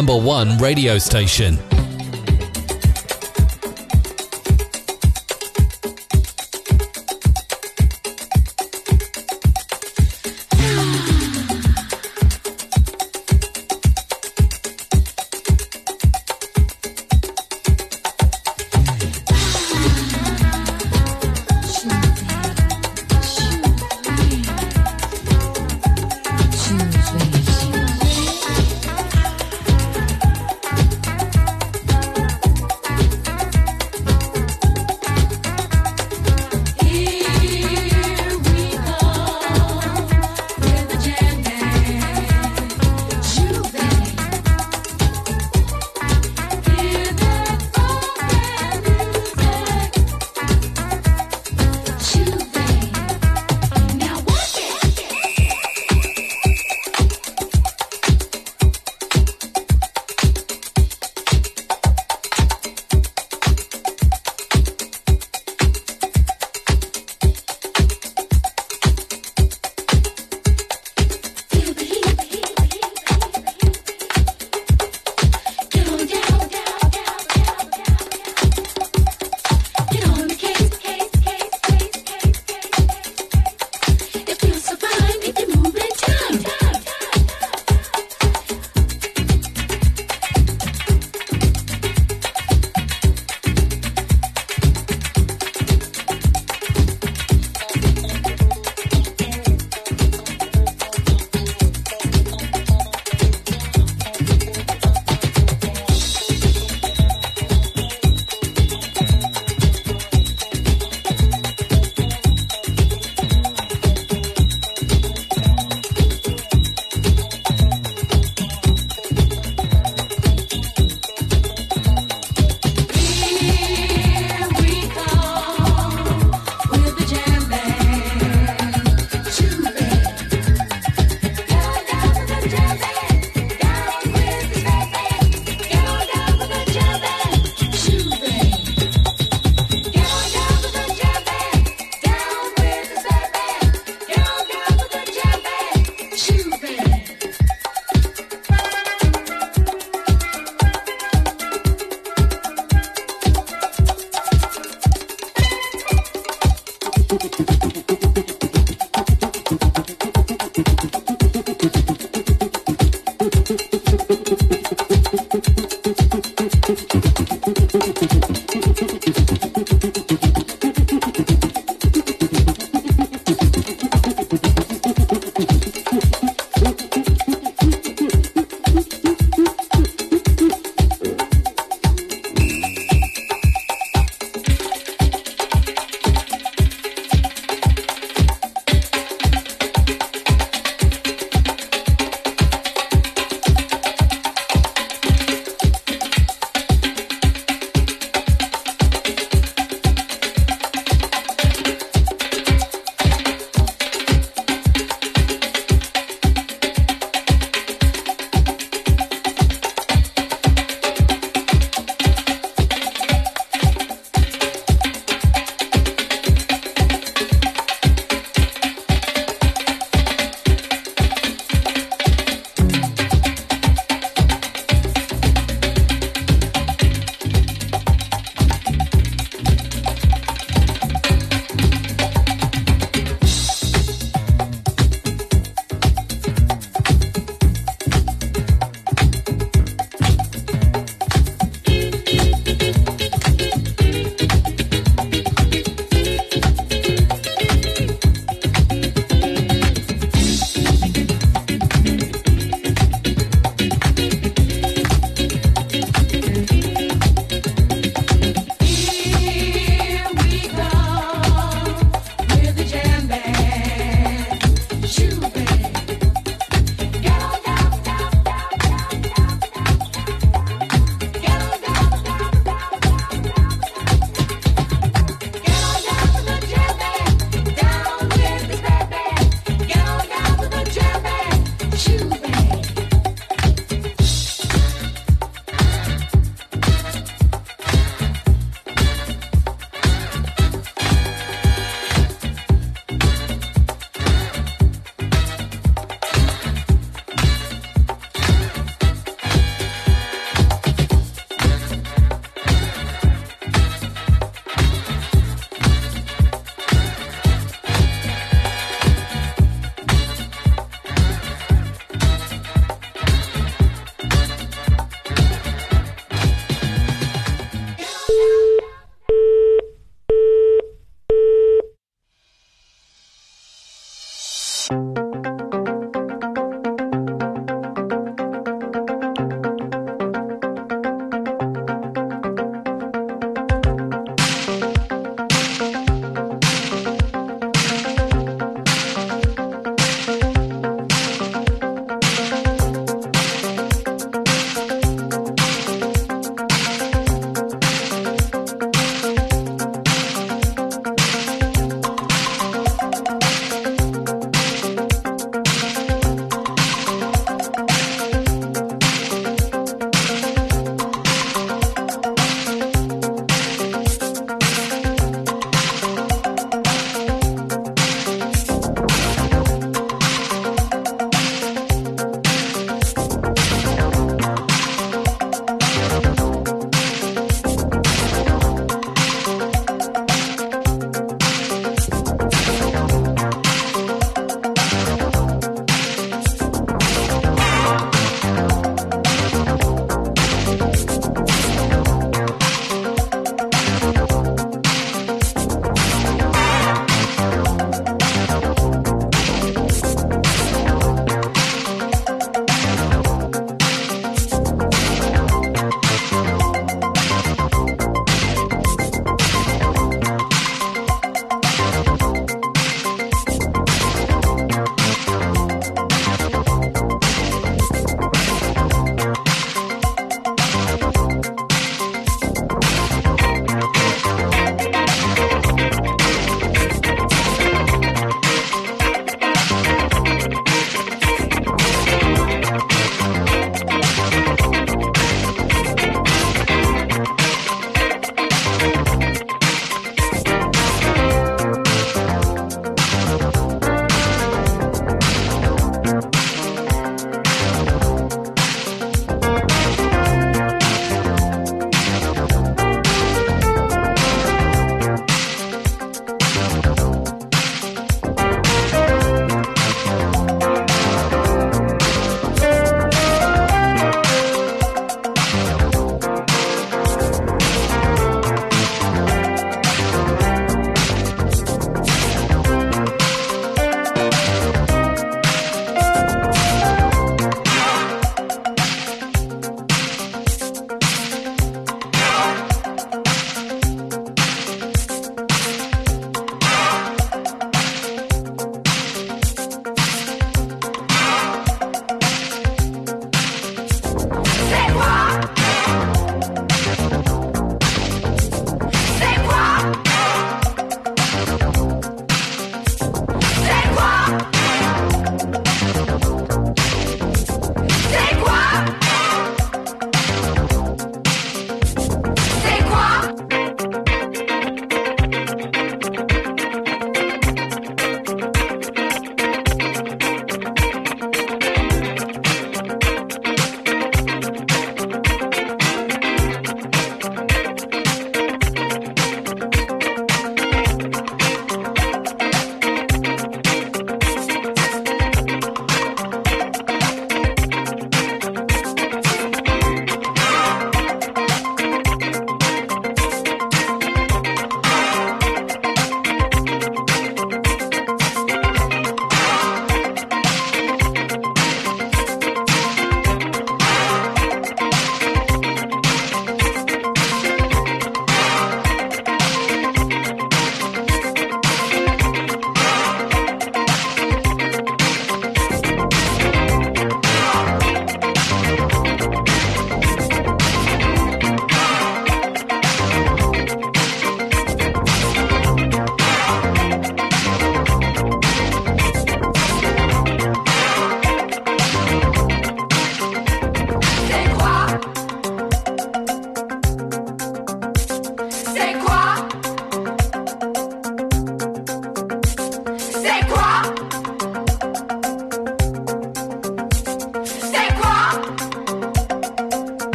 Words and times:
number 0.00 0.16
one 0.16 0.56
radio 0.56 0.96
station. 0.96 1.69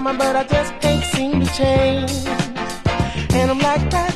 mama, 0.00 0.16
but 0.16 0.36
I 0.36 0.44
just 0.44 0.72
can't 0.80 1.04
seem 1.04 1.40
to 1.40 1.46
change. 1.54 2.26
And 3.34 3.50
I'm 3.50 3.58
like, 3.58 4.07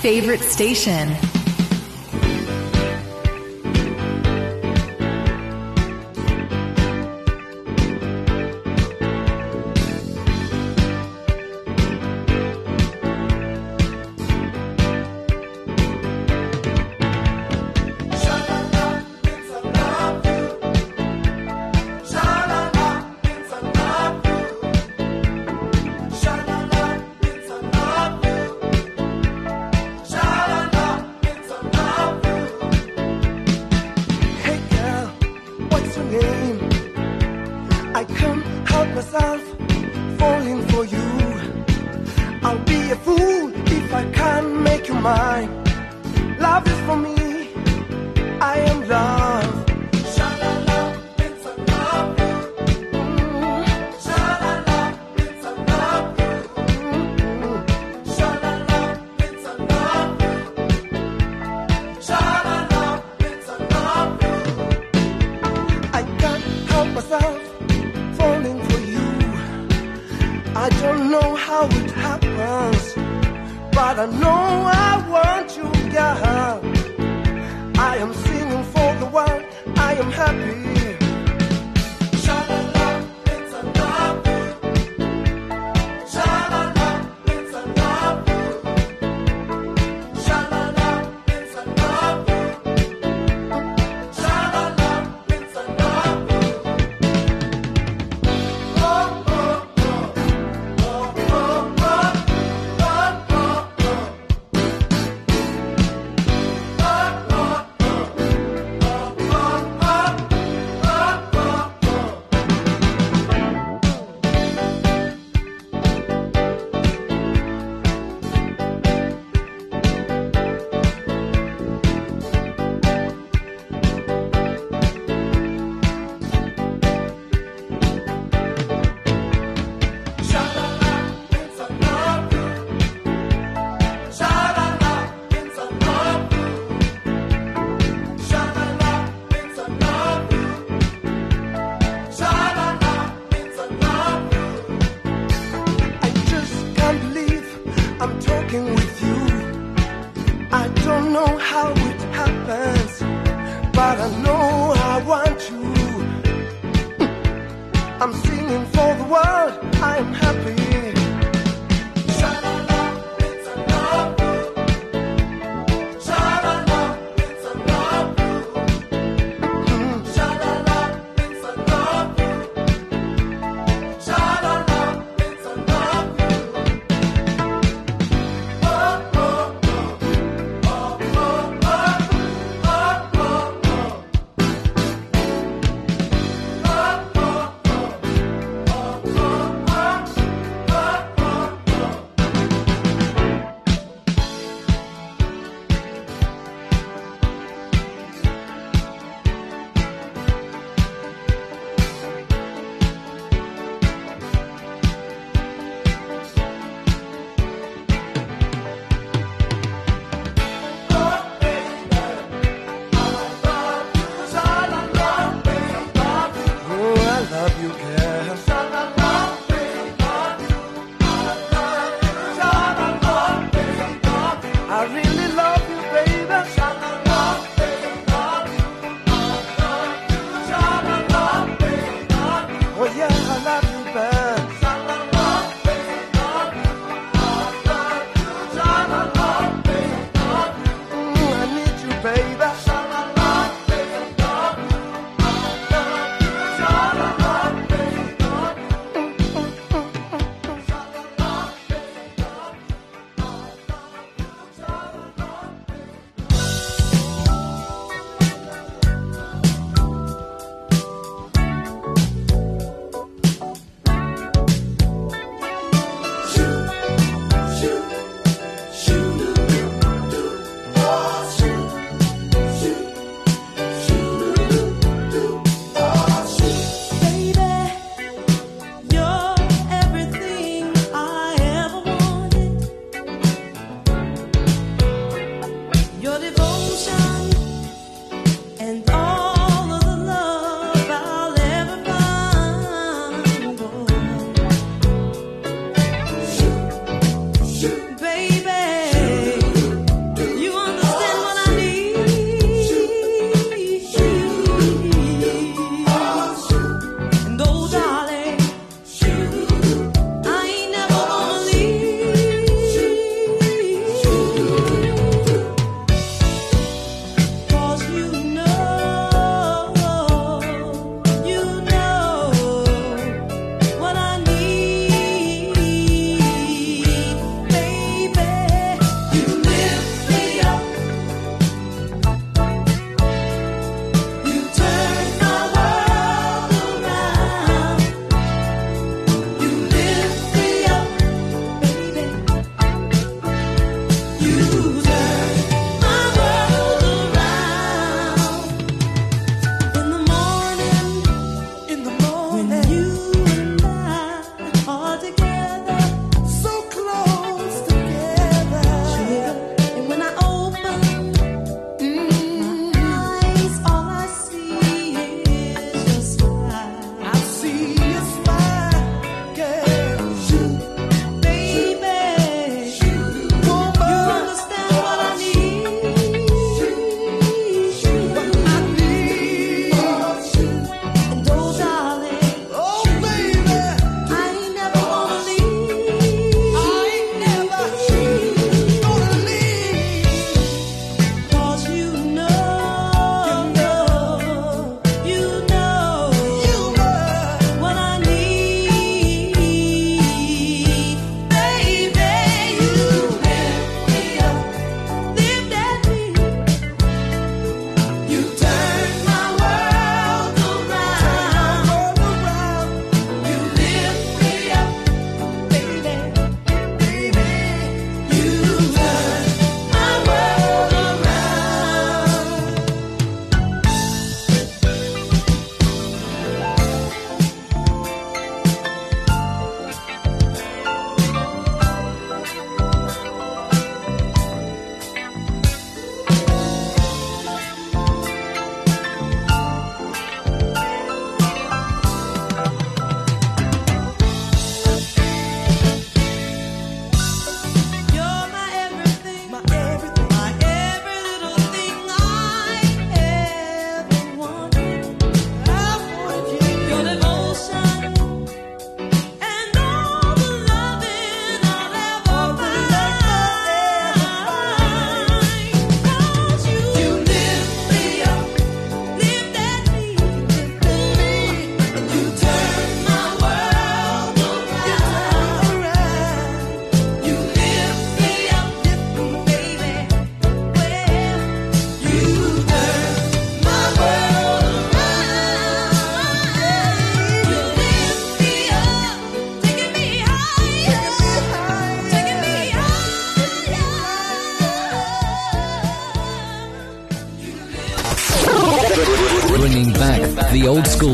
favorite 0.00 0.40
station. 0.40 1.29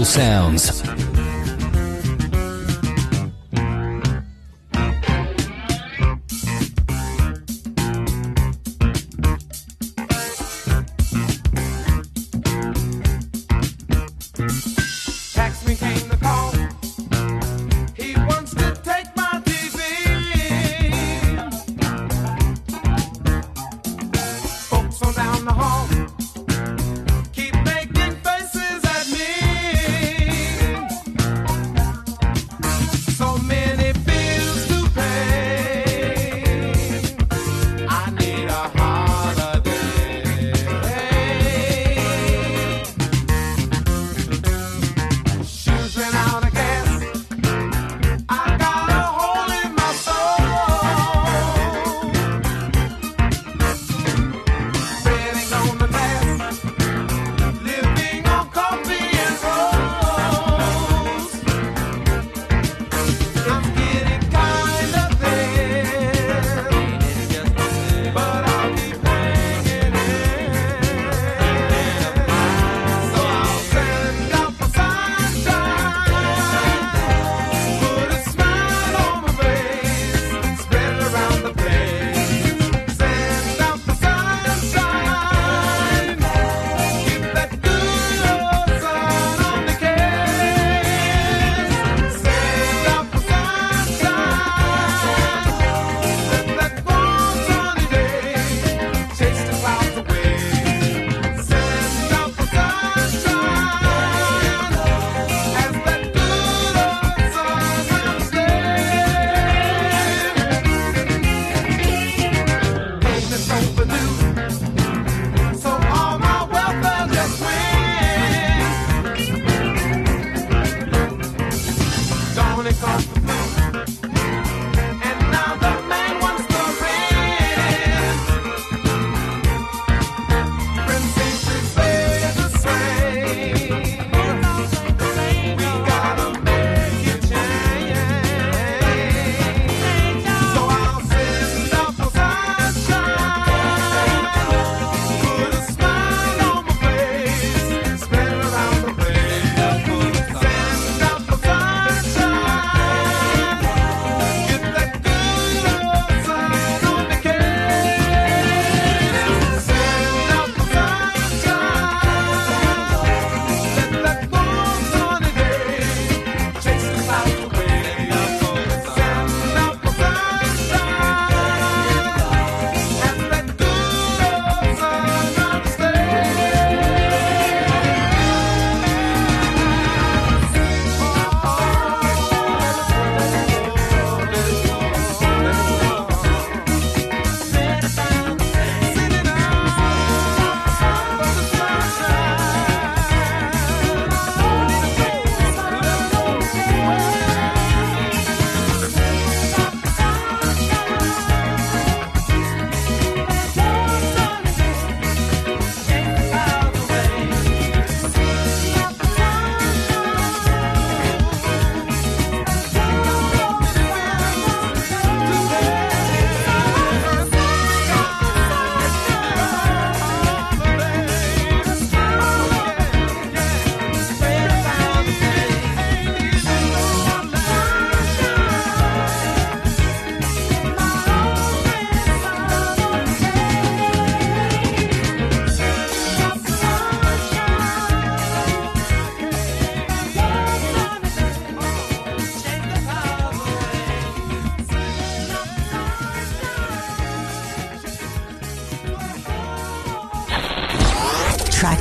Sounds. 0.06 1.05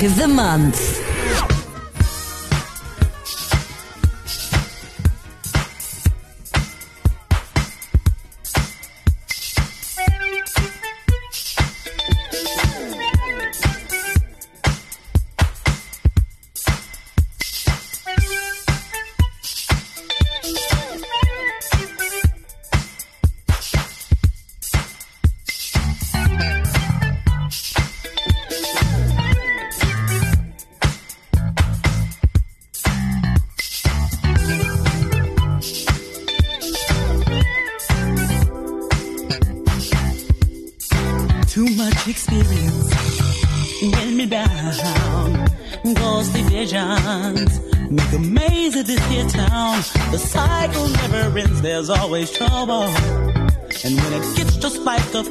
Of 0.06 0.16
the 0.18 0.28
month. 0.28 1.05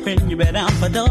Like 0.06 0.20
you 0.28 0.36
bet 0.36 0.52
down 0.52 0.70
for 0.72 0.88
double. 0.88 1.03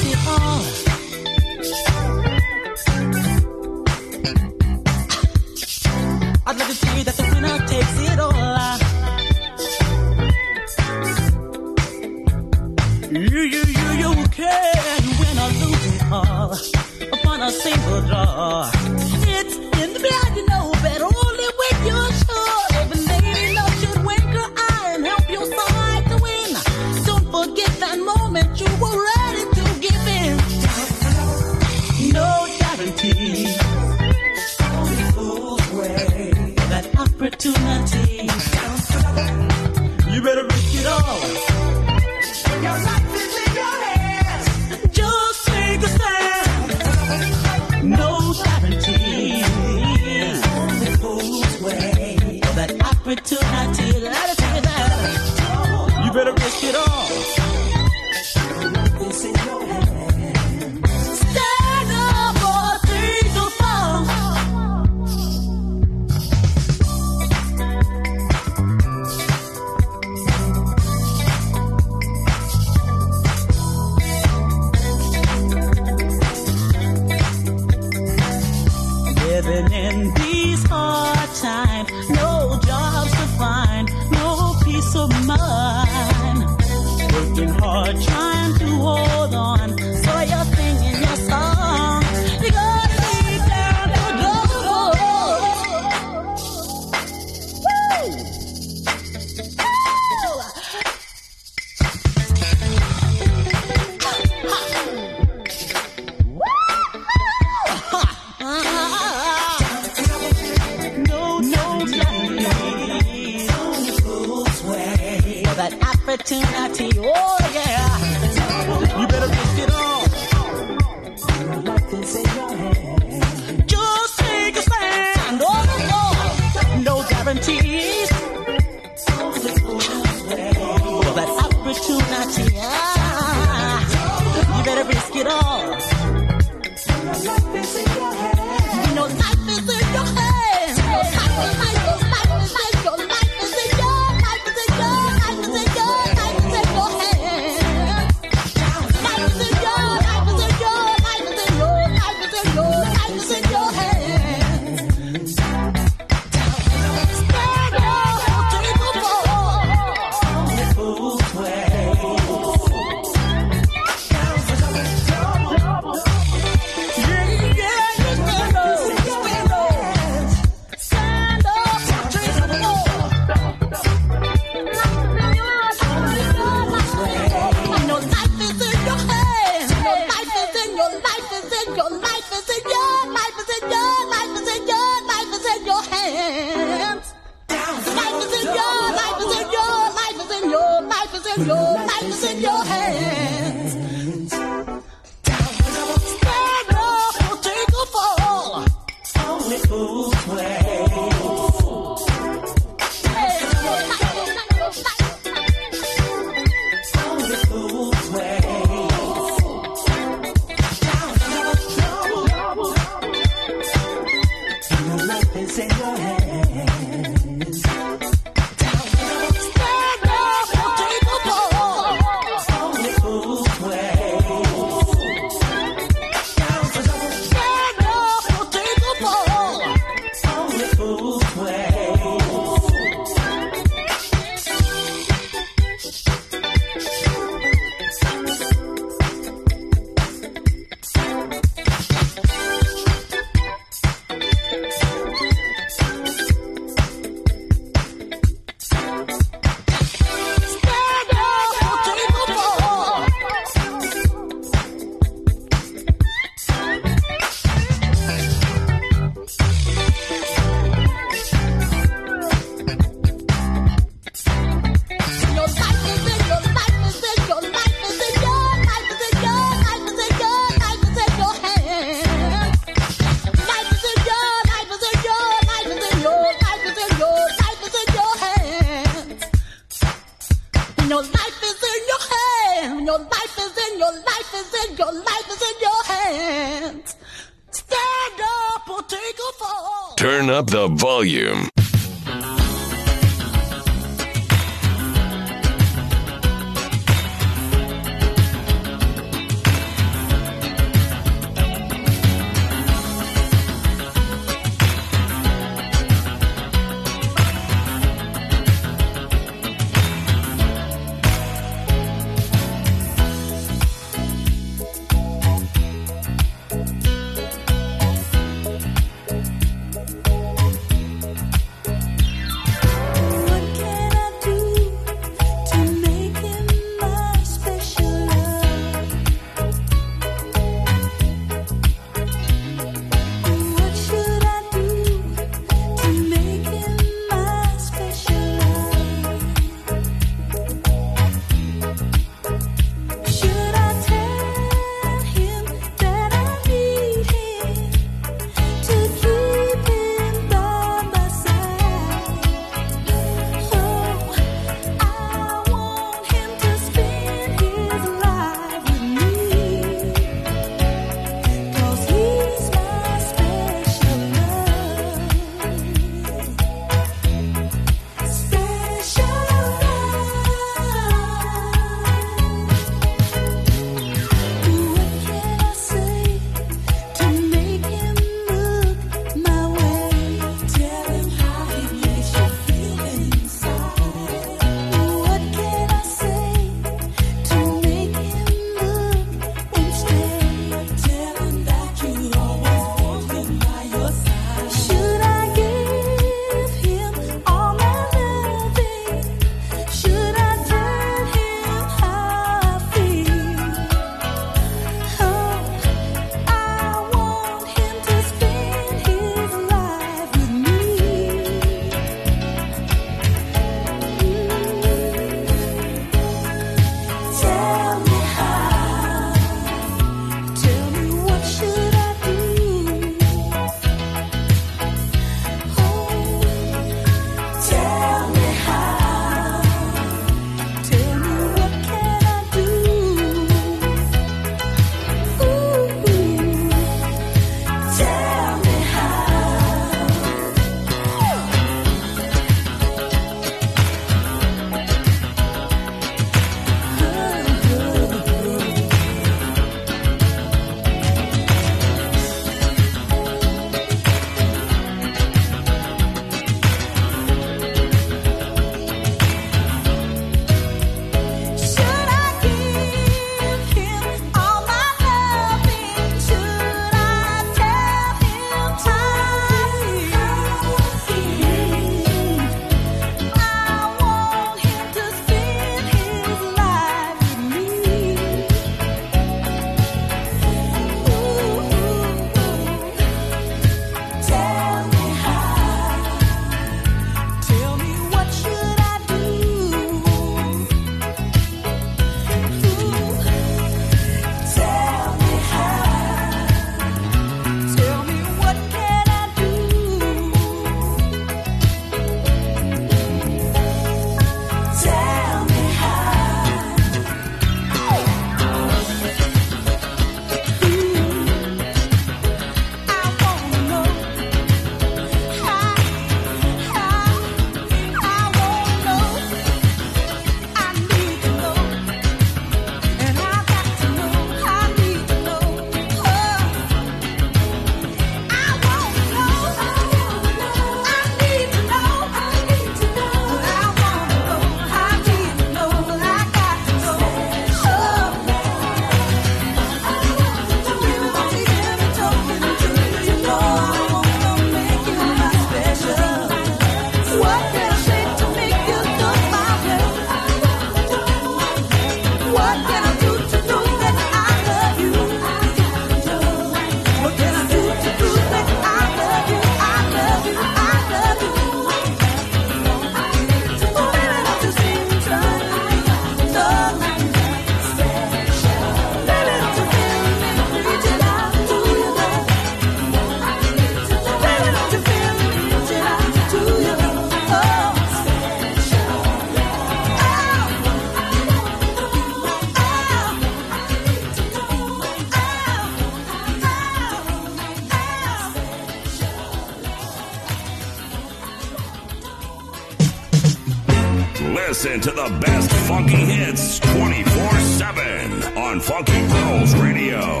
Listen 594.30 594.60
to 594.60 594.70
the 594.70 594.98
best 595.04 595.32
funky 595.48 595.74
hits 595.74 596.38
24 596.38 597.20
7 597.20 598.16
on 598.16 598.38
Funky 598.38 598.80
Pearls 598.86 599.34
Radio. 599.34 600.00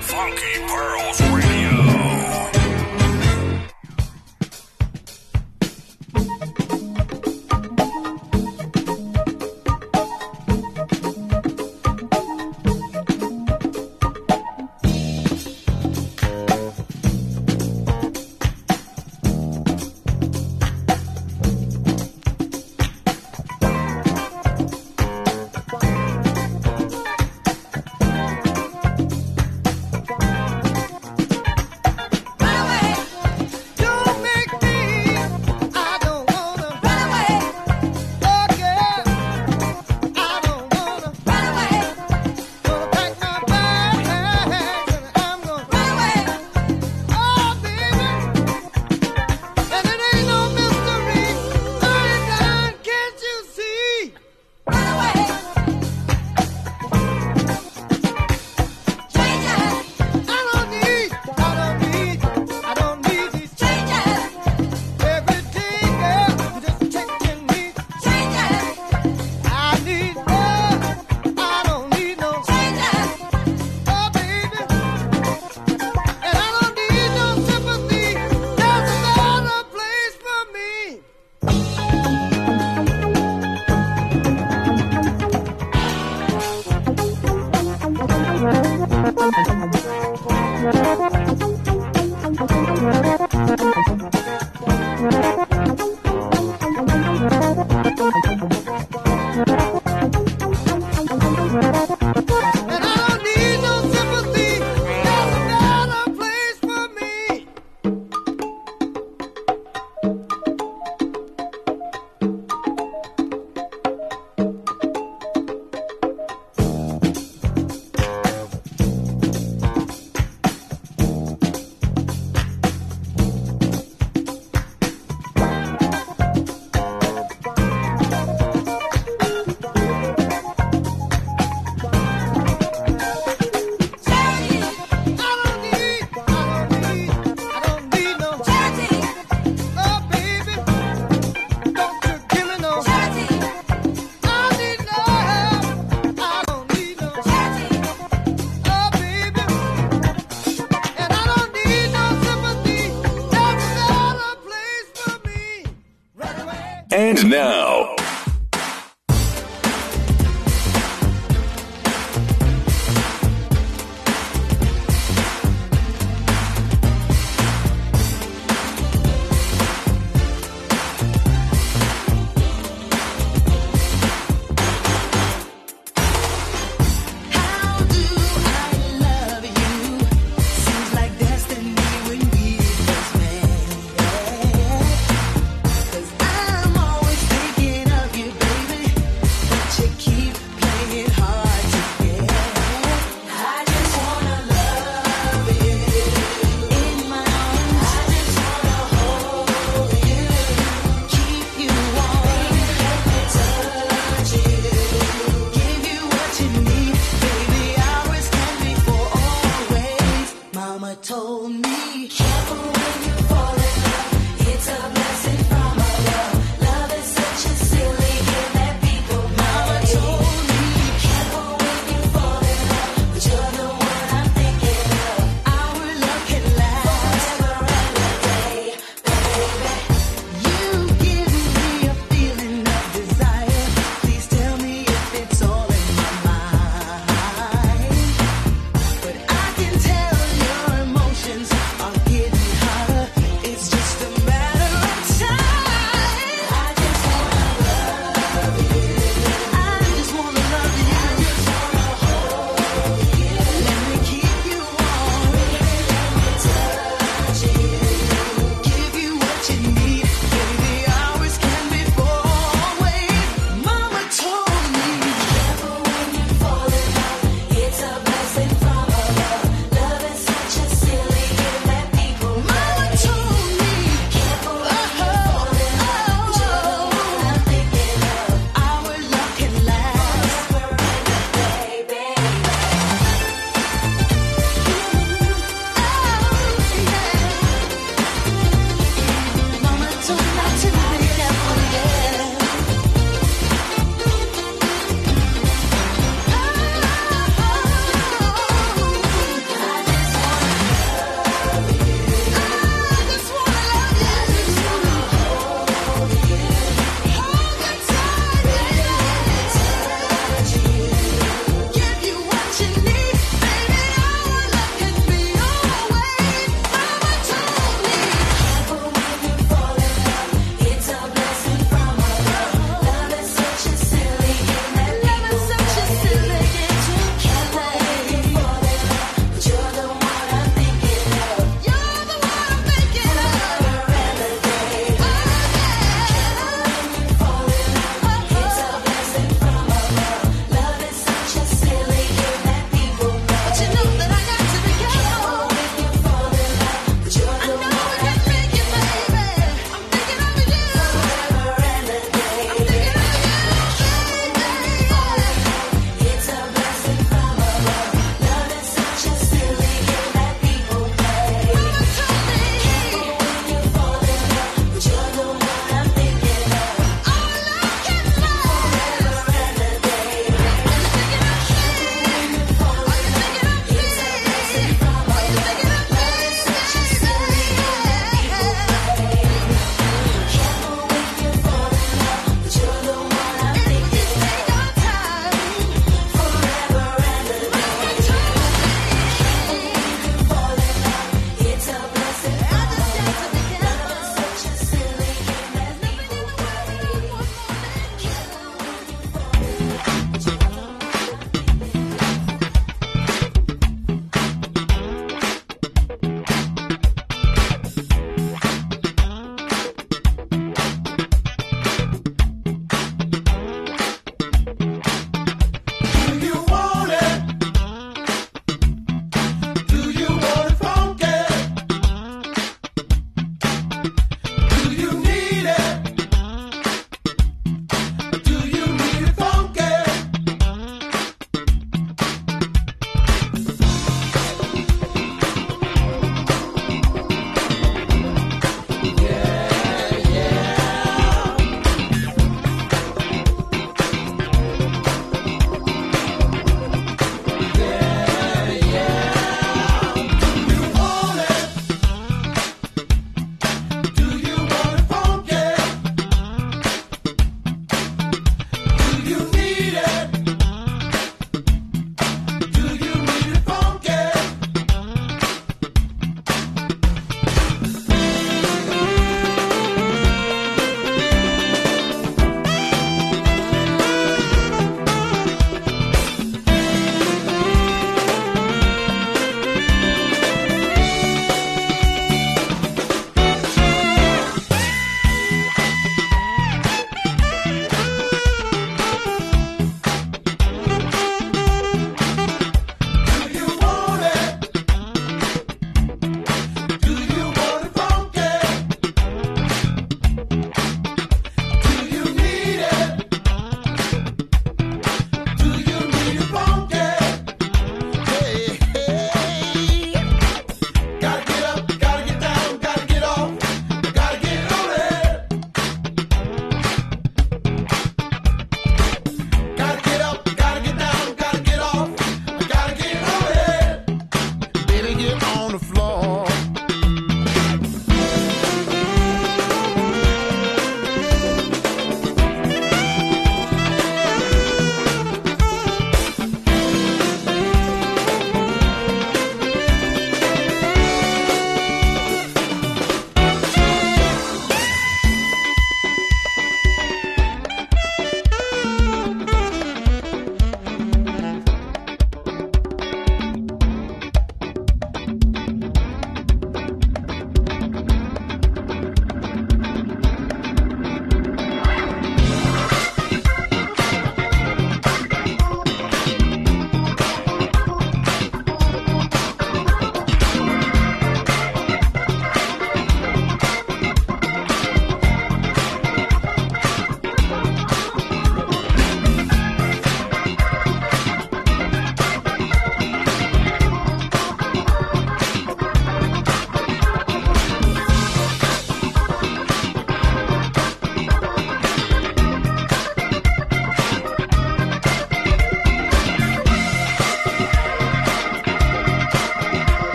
Funky 0.00 0.58
Pearls. 0.66 0.91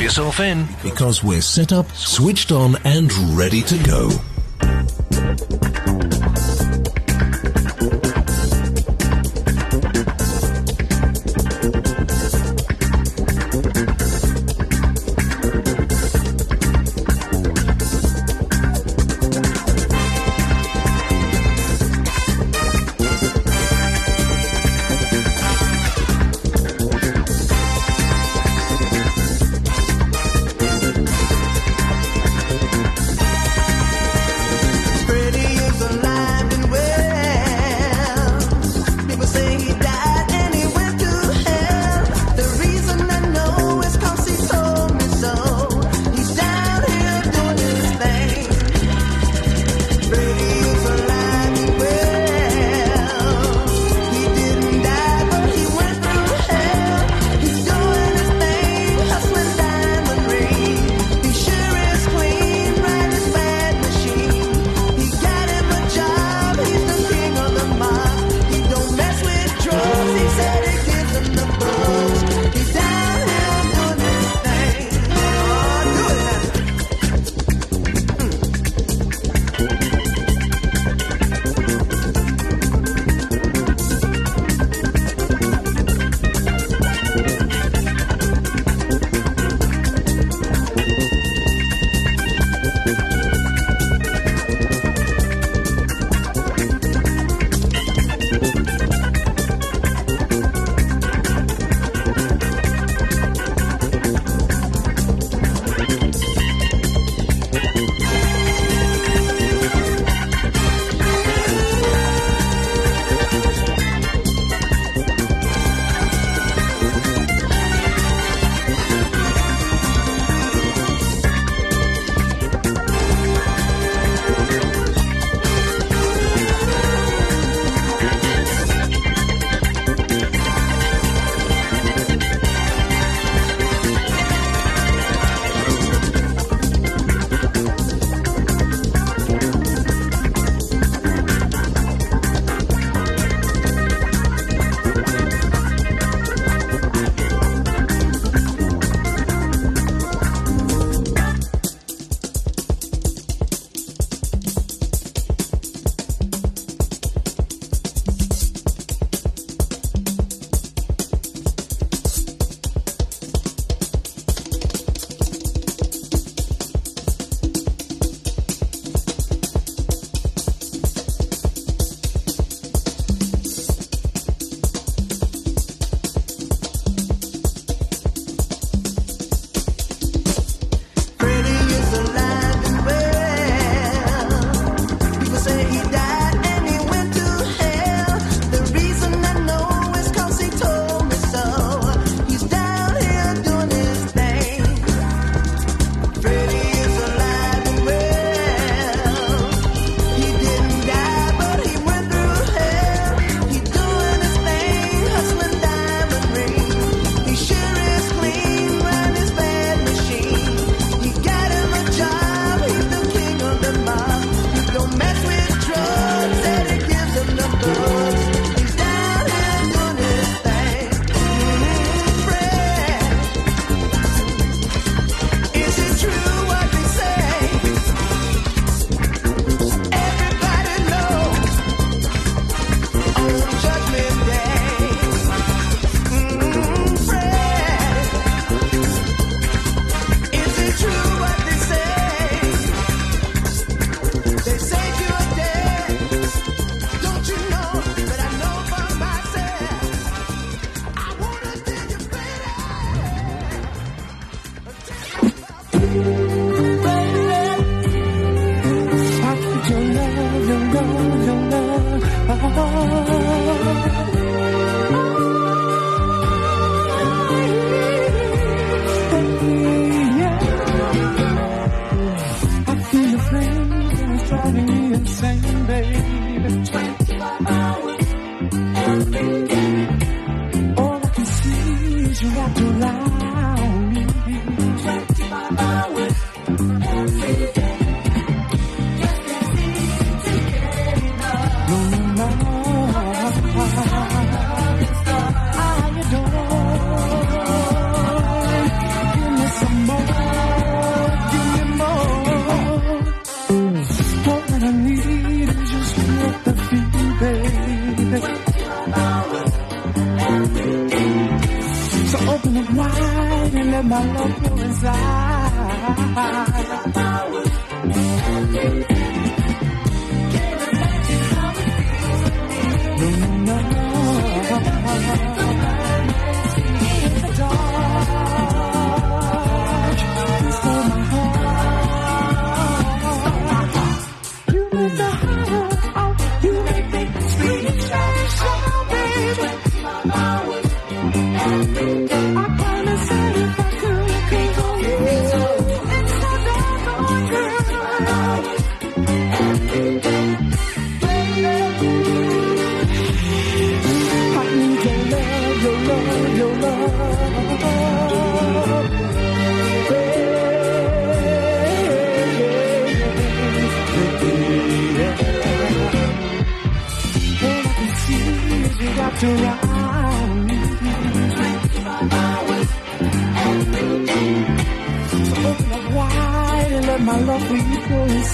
yourself 0.00 0.40
in 0.40 0.66
because 0.82 1.22
we're 1.22 1.42
set 1.42 1.72
up, 1.72 1.90
switched 1.92 2.52
on, 2.52 2.76
and 2.84 3.12
ready 3.36 3.62
to 3.62 3.78
go. 3.84 4.10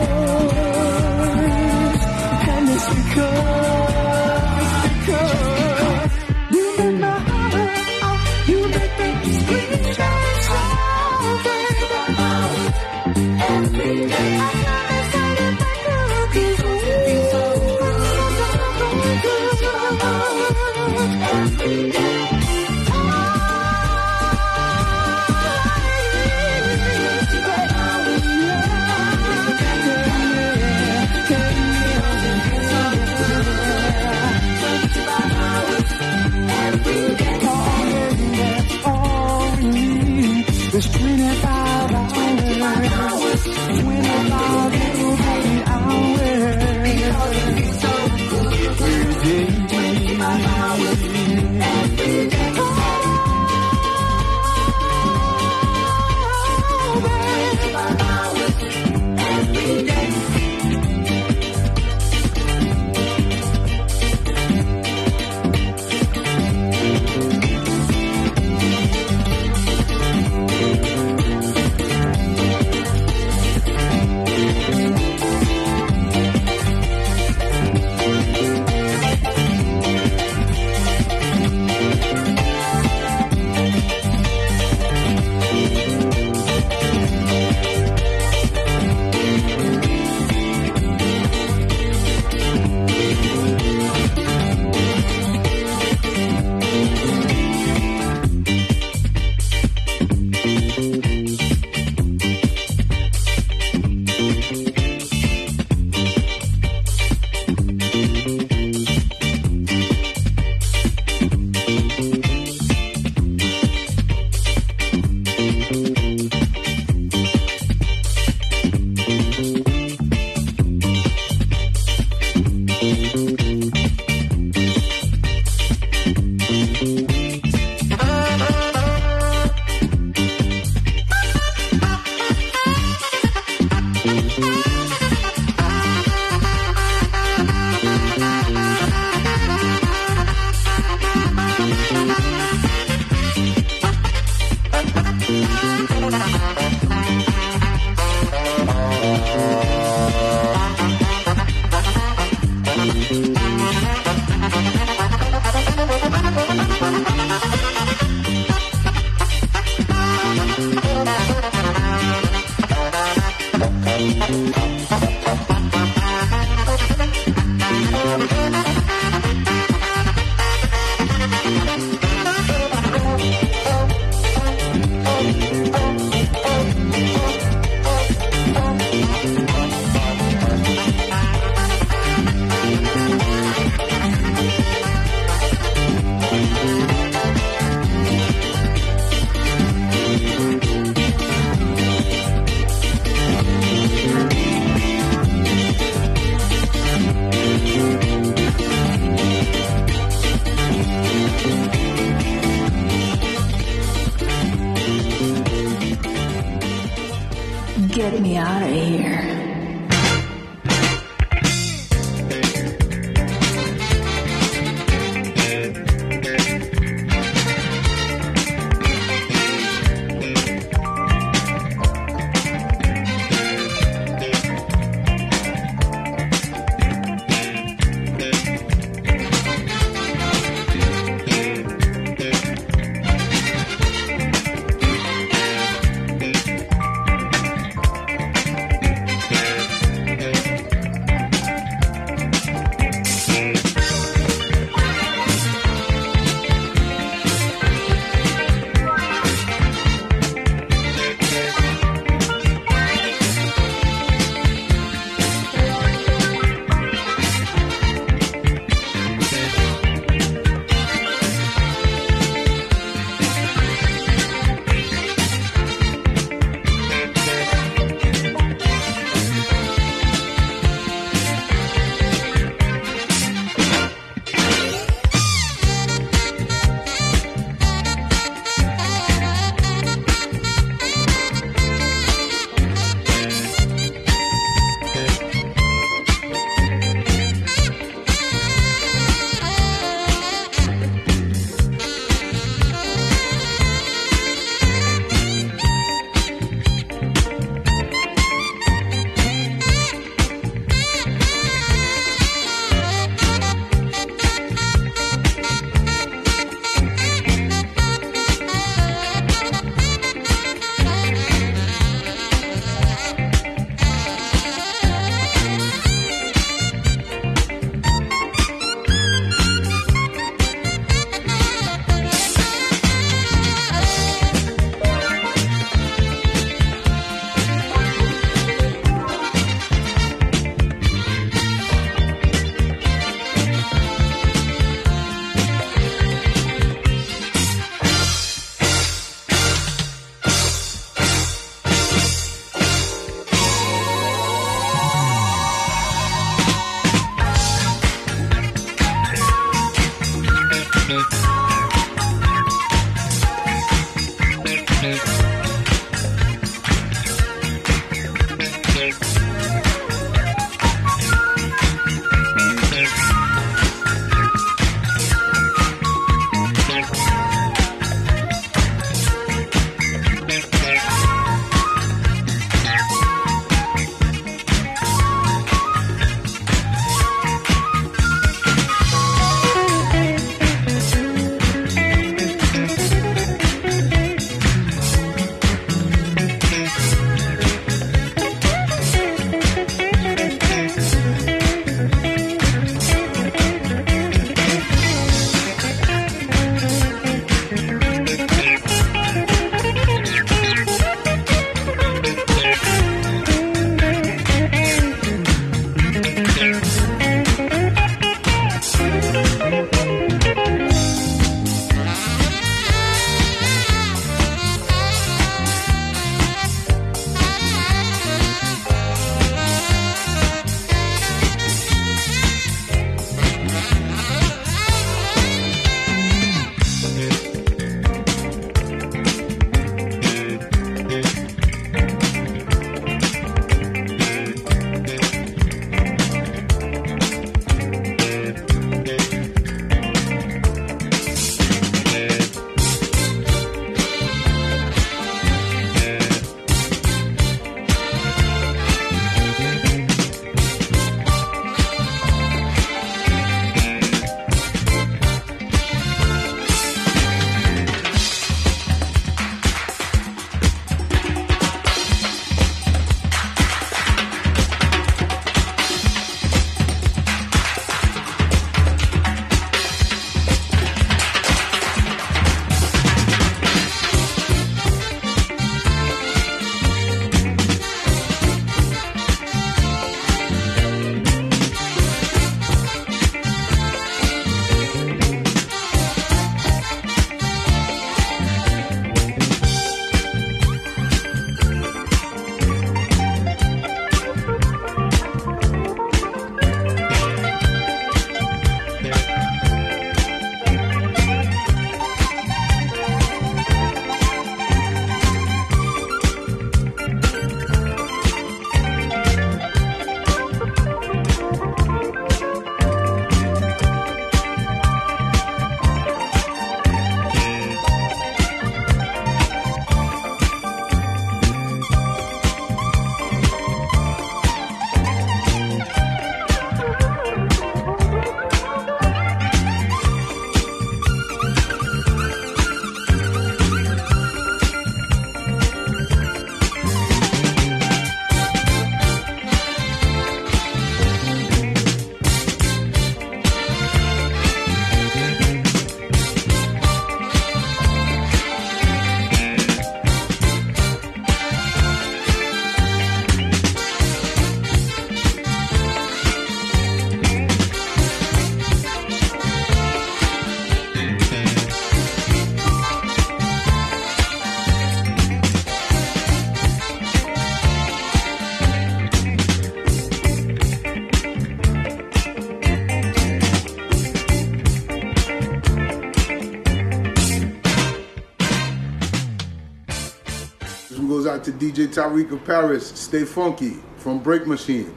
DJ 581.39 581.68
Tyreek 581.68 582.11
of 582.11 582.23
Paris. 582.26 582.69
Stay 582.69 583.03
funky 583.05 583.57
from 583.77 583.99
Break 583.99 584.27
Machine. 584.27 584.73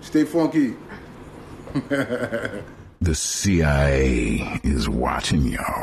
Stay 0.00 0.24
funky. 0.24 0.76
The 3.02 3.14
CIA 3.14 4.60
is 4.62 4.86
watching 4.86 5.46
y'all. 5.46 5.79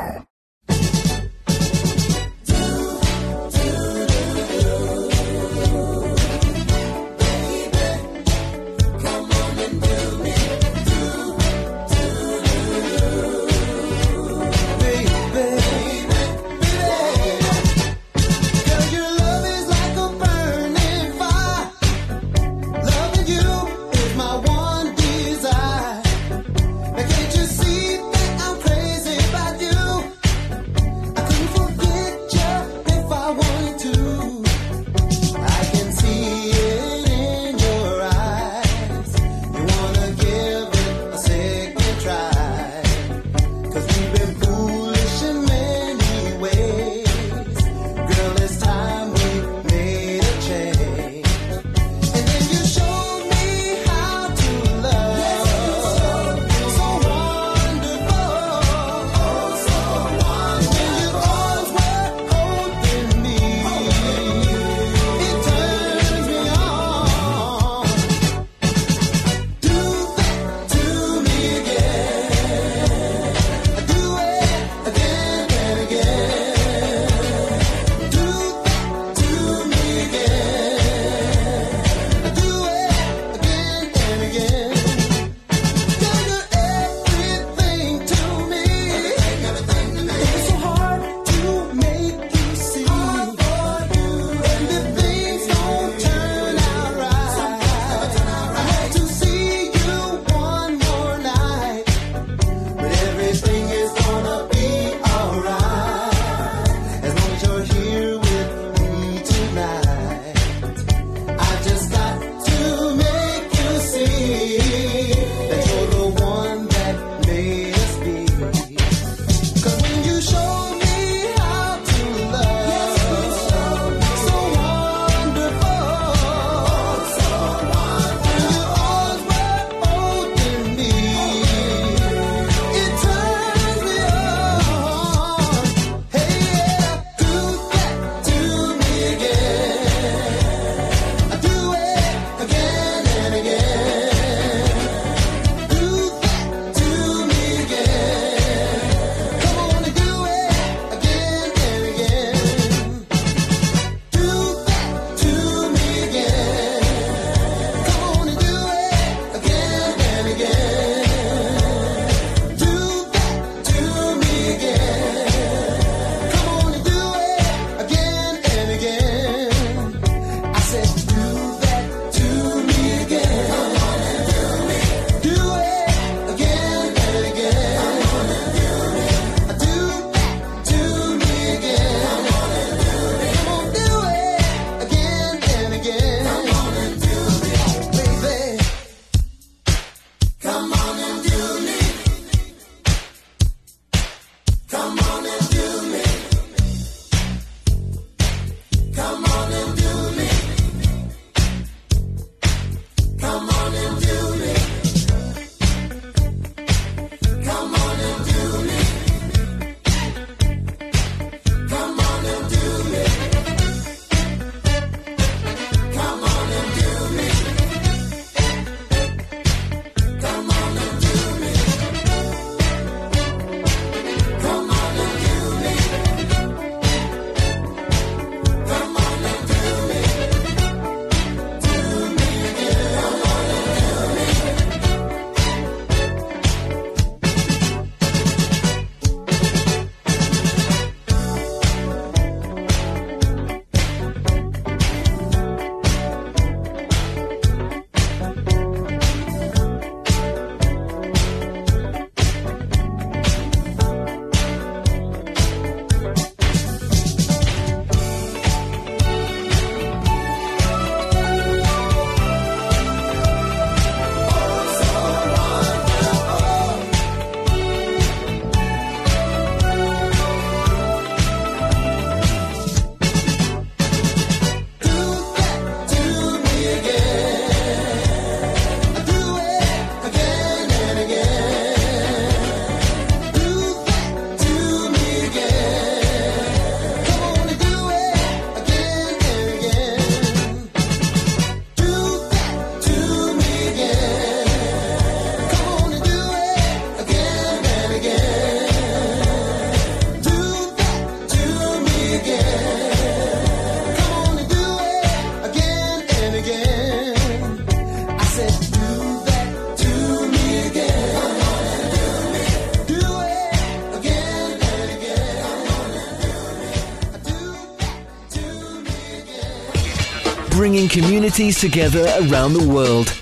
Bringing 320.68 320.86
communities 320.86 321.58
together 321.58 322.04
around 322.20 322.52
the 322.52 322.68
world. 322.68 323.17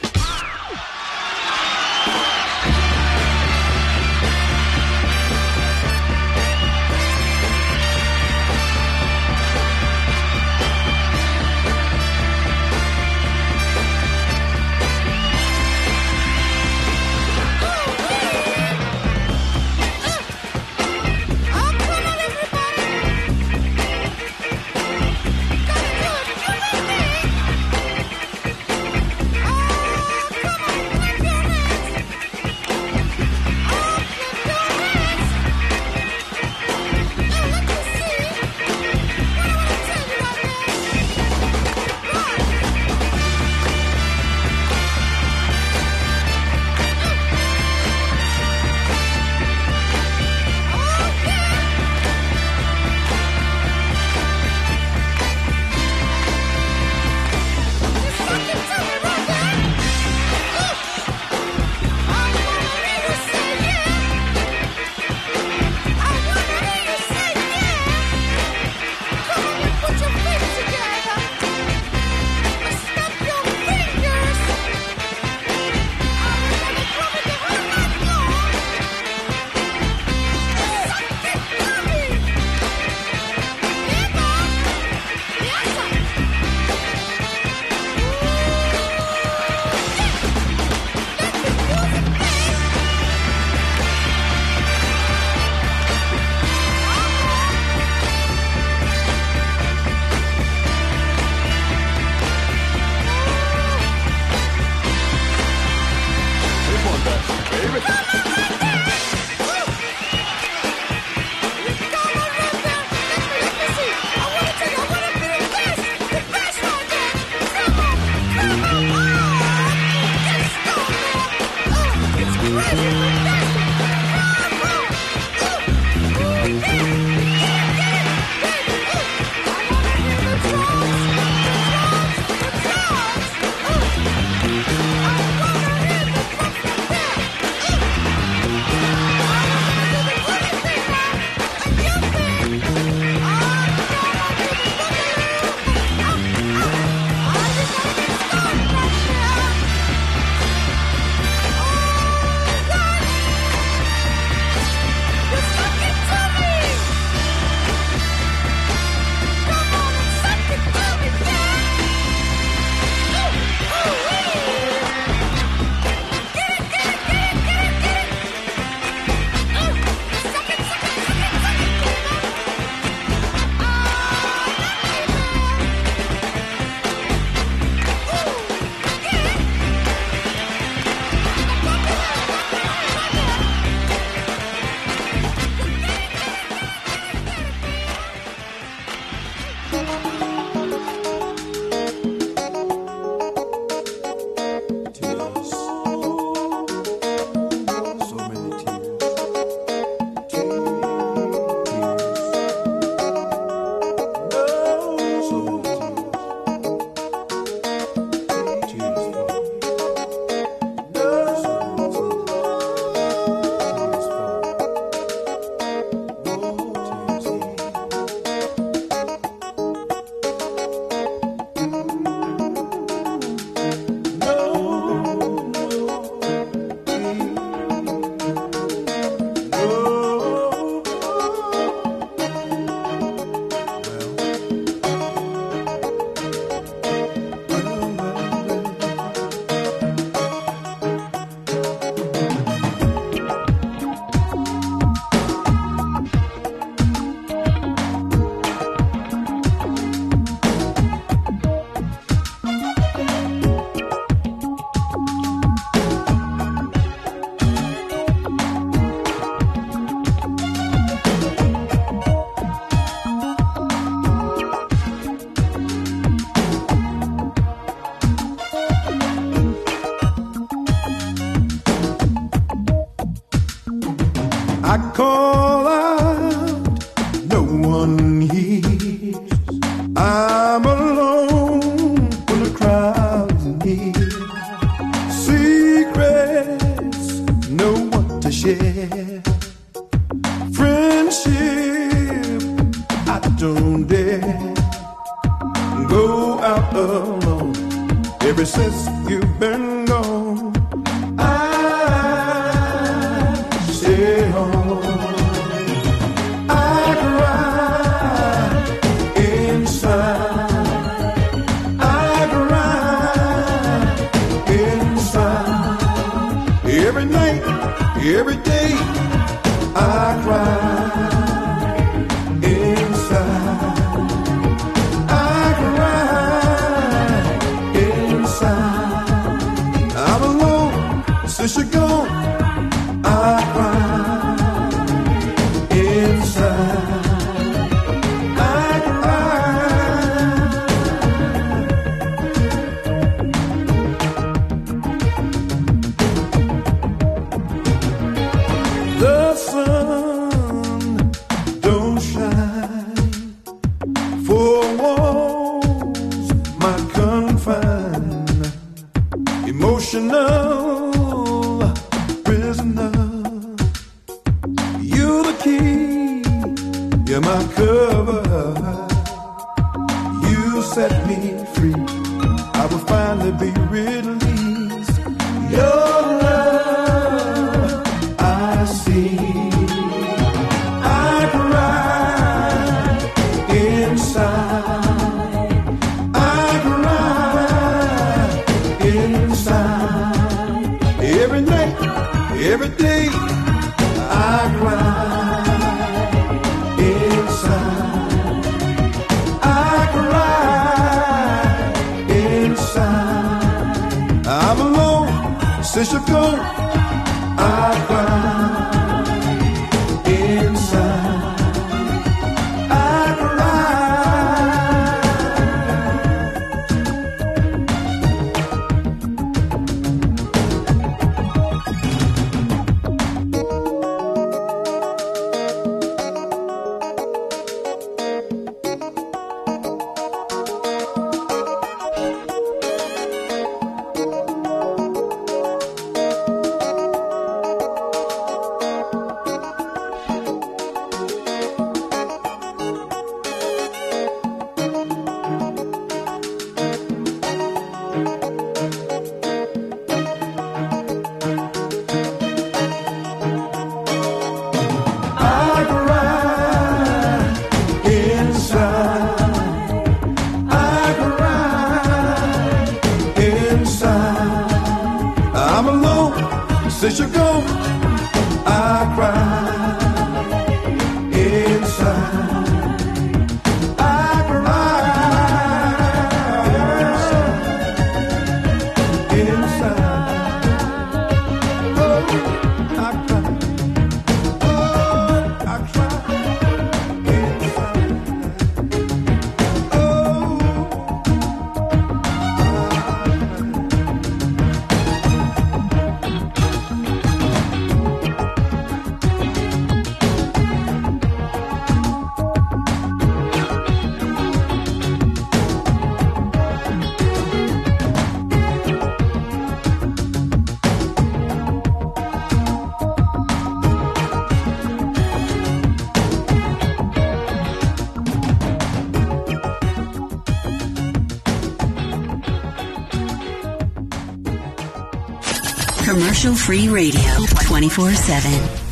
Commercial 526.26 526.44
free 526.44 526.68
radio 526.68 527.24
24 527.44 527.94
7. 527.94 528.65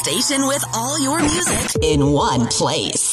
Station 0.00 0.46
with 0.46 0.64
all 0.72 0.98
your 0.98 1.20
music 1.20 1.82
in 1.82 2.10
one 2.10 2.46
place. 2.46 3.09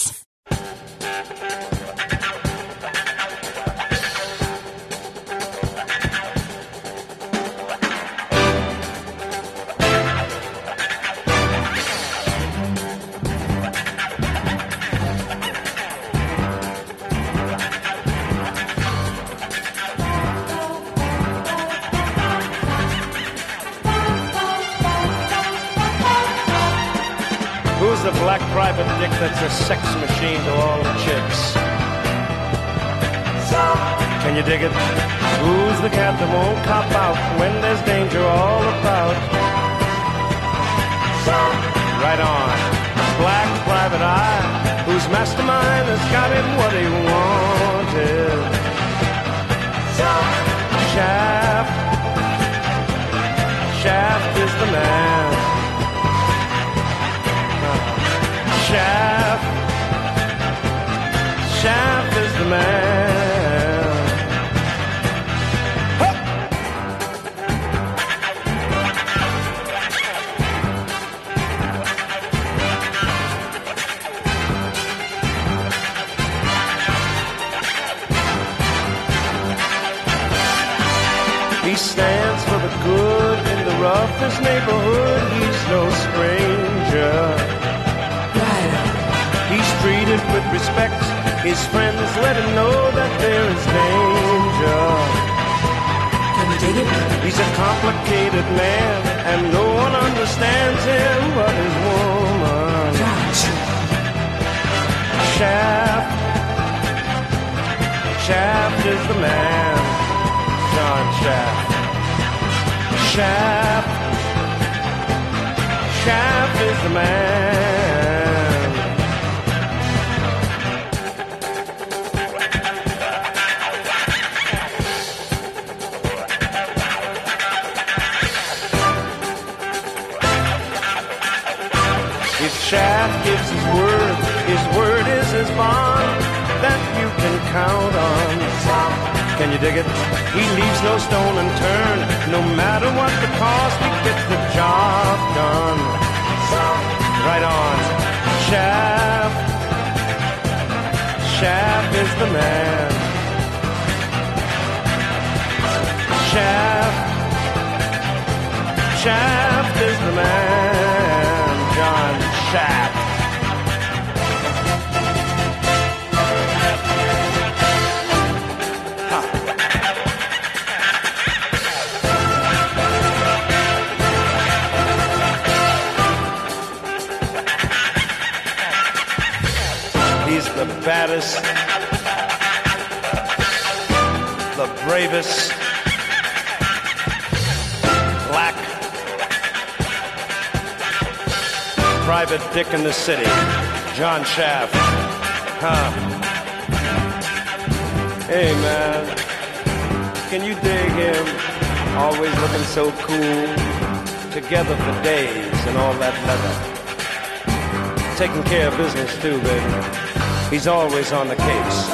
He's 210.49 210.67
always 210.67 211.11
on 211.11 211.27
the 211.27 211.35
case. 211.35 211.89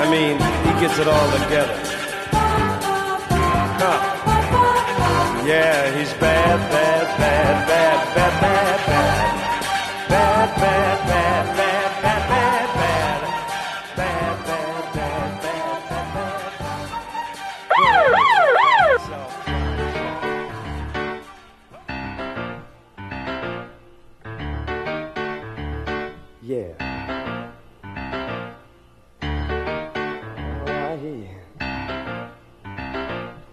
I 0.00 0.08
mean, 0.10 0.38
he 0.38 0.80
gets 0.80 0.98
it 0.98 1.06
all 1.06 1.30
together. 1.32 1.78
Huh. 3.78 5.44
Yeah, 5.46 5.94
he's 5.98 6.12
bad, 6.14 6.58
bad, 6.70 7.18
bad, 7.18 7.68
bad, 7.68 8.14
bad, 8.14 8.40
bad. 8.40 8.71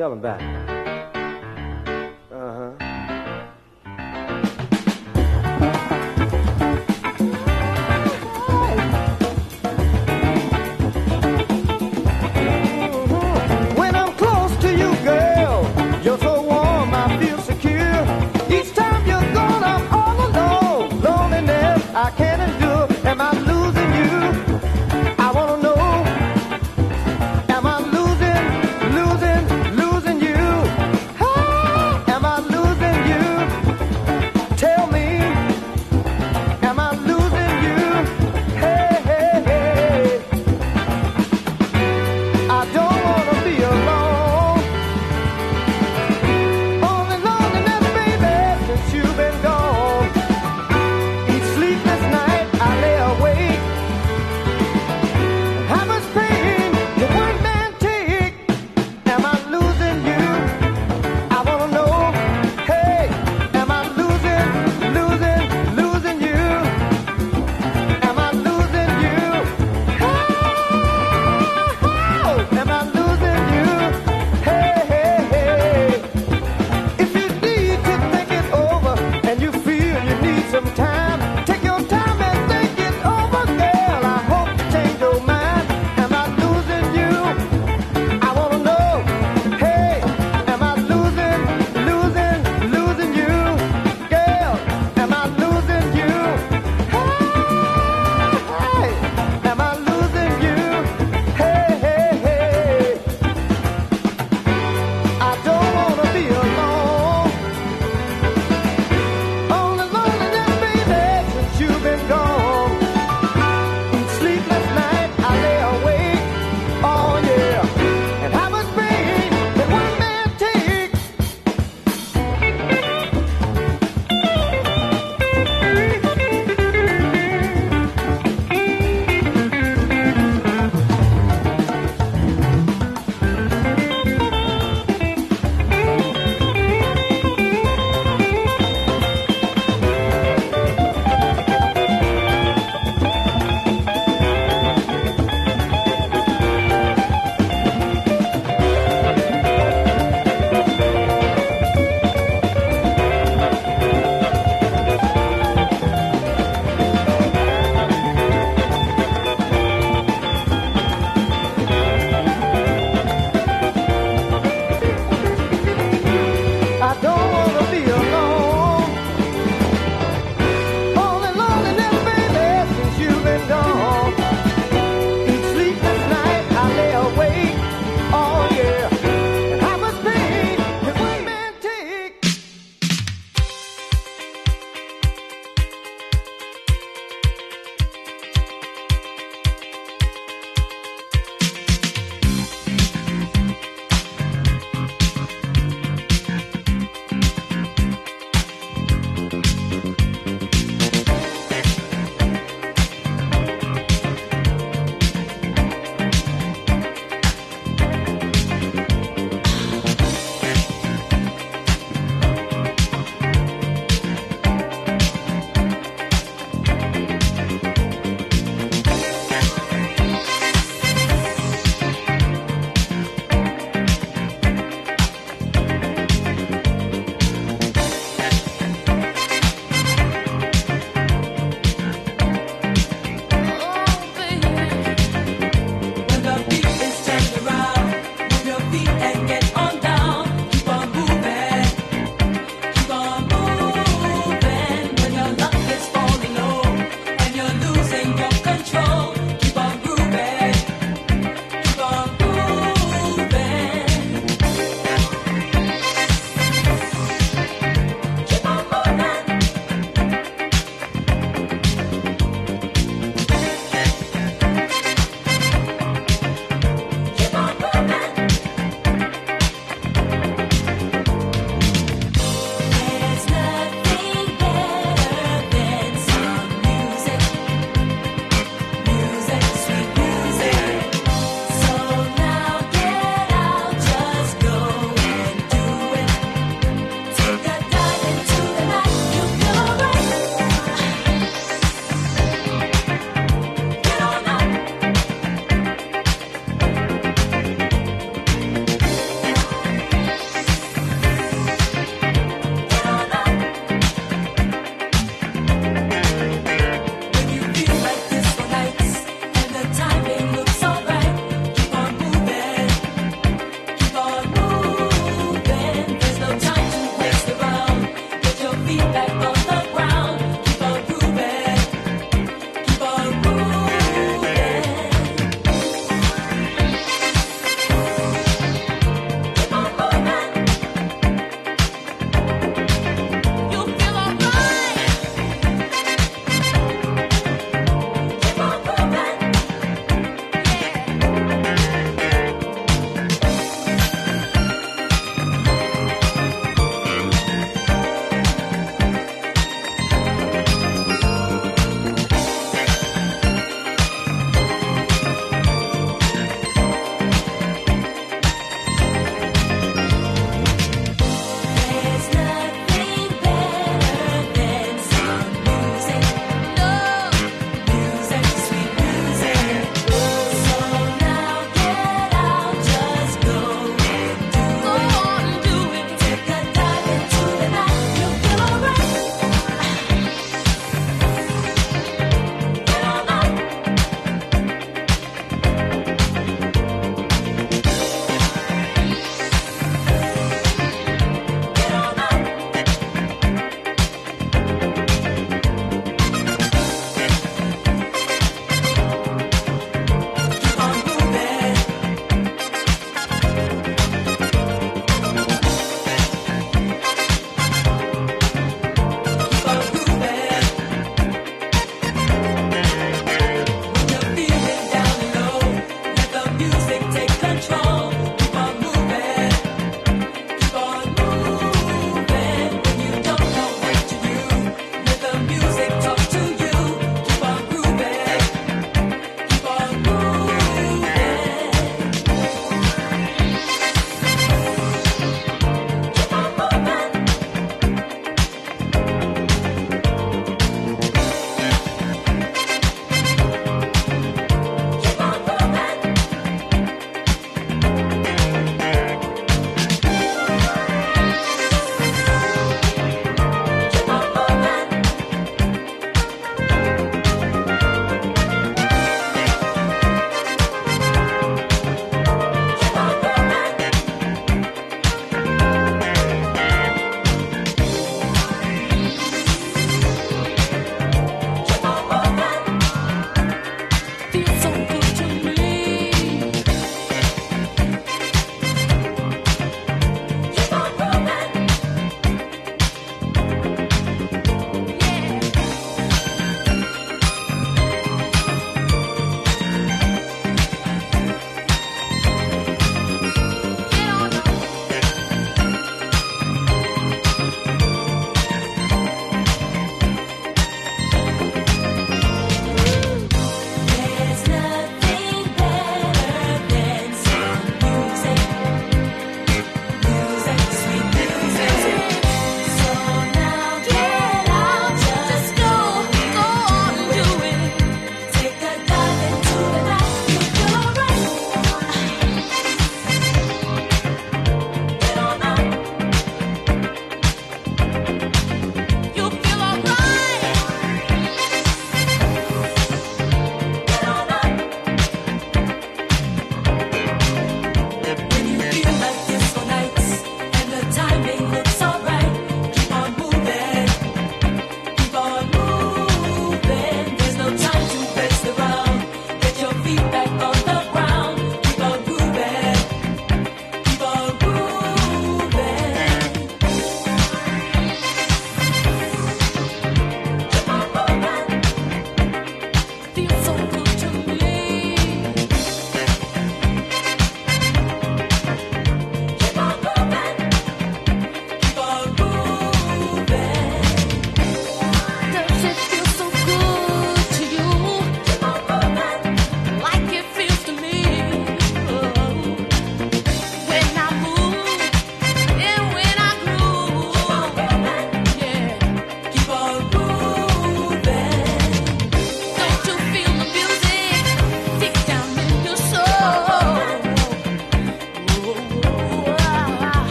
Tell 0.00 0.12
him 0.12 0.22
that. 0.22 0.79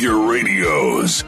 Your 0.00 0.30
radios. 0.30 1.19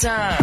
Time. 0.00 0.39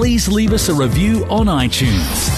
Please 0.00 0.28
leave 0.28 0.54
us 0.54 0.70
a 0.70 0.74
review 0.74 1.26
on 1.28 1.44
iTunes. 1.44 2.29